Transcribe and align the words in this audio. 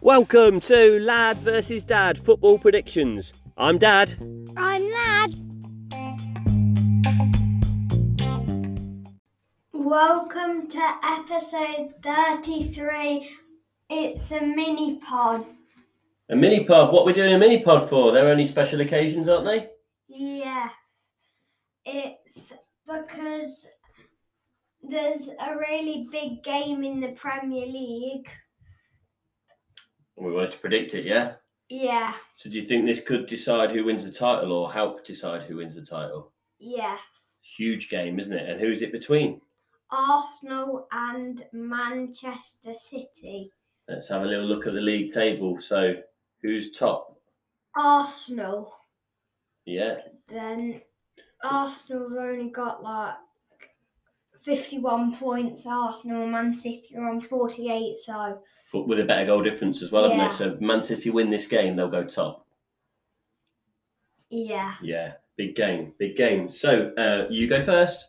Welcome 0.00 0.60
to 0.62 0.98
Lad 0.98 1.38
versus 1.38 1.84
Dad 1.84 2.18
football 2.18 2.58
predictions. 2.58 3.32
I'm 3.56 3.78
Dad. 3.78 4.16
I'm 4.56 4.88
Lad. 4.88 5.34
Welcome 9.72 10.68
to 10.70 10.94
episode 11.04 11.94
33. 12.02 13.30
It's 13.90 14.32
a 14.32 14.40
mini 14.40 14.98
pod. 14.98 15.46
A 16.30 16.36
mini 16.36 16.64
pod. 16.64 16.92
What 16.92 17.06
we're 17.06 17.12
doing 17.12 17.32
a 17.32 17.38
mini 17.38 17.62
pod 17.62 17.88
for? 17.88 18.12
They're 18.12 18.28
only 18.28 18.44
special 18.44 18.80
occasions, 18.82 19.28
aren't 19.28 19.46
they? 19.46 19.70
Yeah. 20.08 20.68
It's 21.86 22.52
because 22.86 23.66
there's 24.82 25.28
a 25.28 25.56
really 25.56 26.06
big 26.12 26.42
game 26.42 26.84
in 26.84 27.00
the 27.00 27.12
Premier 27.12 27.66
League. 27.66 28.28
We 30.16 30.32
wanted 30.32 30.50
to 30.50 30.58
predict 30.58 30.94
it, 30.94 31.06
yeah. 31.06 31.34
Yeah. 31.70 32.12
So, 32.34 32.50
do 32.50 32.58
you 32.60 32.66
think 32.66 32.84
this 32.84 33.00
could 33.00 33.26
decide 33.26 33.72
who 33.72 33.84
wins 33.84 34.04
the 34.04 34.10
title, 34.10 34.52
or 34.52 34.72
help 34.72 35.04
decide 35.04 35.42
who 35.42 35.56
wins 35.56 35.74
the 35.74 35.82
title? 35.82 36.32
Yes. 36.58 37.00
Huge 37.56 37.88
game, 37.88 38.18
isn't 38.18 38.32
it? 38.32 38.48
And 38.48 38.60
who's 38.60 38.82
it 38.82 38.92
between? 38.92 39.40
Arsenal 39.90 40.88
and 40.92 41.44
Manchester 41.52 42.74
City. 42.74 43.50
Let's 43.88 44.08
have 44.08 44.22
a 44.22 44.26
little 44.26 44.46
look 44.46 44.66
at 44.66 44.74
the 44.74 44.80
league 44.80 45.12
table. 45.12 45.60
So, 45.60 45.94
who's 46.42 46.72
top? 46.72 47.18
Arsenal. 47.76 48.72
Yeah. 49.64 49.98
Then 50.28 50.80
Arsenal 51.42 52.08
have 52.10 52.18
only 52.18 52.50
got 52.50 52.82
like 52.82 53.14
51 54.40 55.16
points. 55.16 55.66
Arsenal 55.66 56.22
and 56.22 56.32
Man 56.32 56.54
City 56.54 56.94
are 56.96 57.08
on 57.08 57.20
48. 57.20 57.96
So, 57.96 58.40
F- 58.74 58.86
With 58.86 59.00
a 59.00 59.04
better 59.04 59.26
goal 59.26 59.42
difference 59.42 59.82
as 59.82 59.90
well, 59.92 60.04
haven't 60.10 60.18
they? 60.28 60.34
So, 60.34 60.56
Man 60.60 60.82
City 60.82 61.10
win 61.10 61.30
this 61.30 61.46
game, 61.46 61.76
they'll 61.76 61.88
go 61.90 62.04
top. 62.04 62.46
yeah. 64.30 64.74
Yeah. 64.82 65.12
Big 65.36 65.54
game. 65.54 65.92
Big 65.98 66.16
game. 66.16 66.50
So, 66.50 66.92
uh, 66.98 67.26
you 67.30 67.46
go 67.48 67.62
first. 67.62 68.08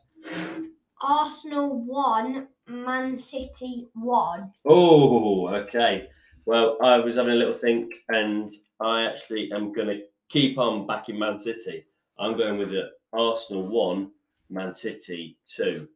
Arsenal 1.01 1.83
one, 1.85 2.47
Man 2.67 3.15
City 3.15 3.87
one. 3.93 4.51
Oh, 4.65 5.47
okay. 5.47 6.07
Well, 6.45 6.77
I 6.81 6.97
was 6.97 7.15
having 7.15 7.33
a 7.33 7.35
little 7.35 7.53
think, 7.53 7.93
and 8.09 8.51
I 8.79 9.03
actually 9.03 9.51
am 9.51 9.71
going 9.71 9.87
to 9.87 10.01
keep 10.29 10.57
on 10.57 10.87
backing 10.87 11.19
Man 11.19 11.37
City. 11.37 11.85
I'm 12.17 12.37
going 12.37 12.57
with 12.57 12.71
the 12.71 12.89
Arsenal 13.13 13.67
one, 13.67 14.11
Man 14.49 14.73
City 14.73 15.37
two. 15.45 15.87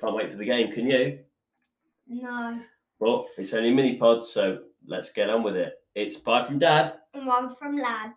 Can't 0.00 0.14
wait 0.14 0.30
for 0.30 0.38
the 0.38 0.44
game. 0.44 0.72
Can 0.72 0.86
you? 0.88 1.18
No. 2.08 2.60
Well, 2.98 3.26
it's 3.36 3.52
only 3.52 3.68
a 3.68 3.72
mini 3.72 3.96
pod, 3.96 4.26
so 4.26 4.60
let's 4.86 5.10
get 5.10 5.30
on 5.30 5.42
with 5.42 5.56
it. 5.56 5.74
It's 5.94 6.16
bye 6.16 6.42
from 6.42 6.58
Dad. 6.58 6.94
And 7.14 7.26
one 7.26 7.54
from 7.54 7.78
Lad. 7.78 8.12